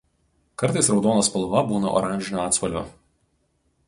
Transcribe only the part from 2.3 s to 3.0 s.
atspalvio.